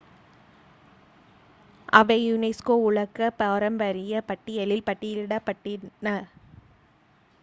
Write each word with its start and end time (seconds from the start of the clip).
அவை 1.93 2.17
யுனெஸ்கோ 2.23 2.75
உலக 2.85 3.29
பாரம்பரியப் 3.33 4.27
பட்டியலில் 4.27 4.85
பட்டியலிடப்பட்டுள்ளன 4.85 6.17